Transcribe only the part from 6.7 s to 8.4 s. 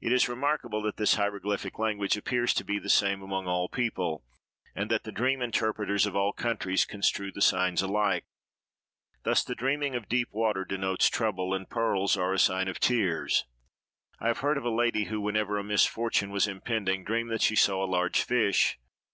construe the signs alike.